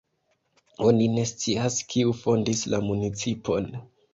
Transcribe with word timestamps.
Oni 0.85 1.09
ne 1.17 1.25
scias 1.33 1.77
kiu 1.91 2.17
fondis 2.23 2.67
la 2.73 2.81
municipon. 2.89 3.71